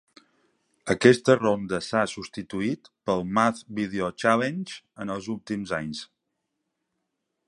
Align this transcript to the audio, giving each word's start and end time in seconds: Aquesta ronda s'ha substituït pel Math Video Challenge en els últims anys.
Aquesta 0.93 1.33
ronda 1.39 1.79
s'ha 1.87 2.05
substituït 2.13 2.89
pel 3.09 3.21
Math 3.39 3.61
Video 3.81 4.09
Challenge 4.23 4.79
en 5.05 5.15
els 5.17 5.29
últims 5.35 5.75
anys. 5.83 6.01